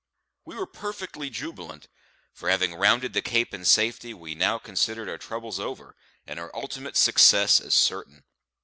[0.45, 1.87] We were perfectly jubilant;
[2.33, 6.49] for having rounded the Cape in safety we now considered our troubles over and our
[6.55, 8.23] ultimate success as certain.